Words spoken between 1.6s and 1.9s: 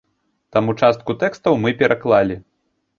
мы